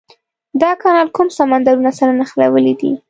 دا 0.61 0.71
کانال 0.81 1.07
کوم 1.15 1.27
سمندرونه 1.37 1.91
سره 1.99 2.11
نښلولي 2.19 2.73
دي؟ 2.79 2.91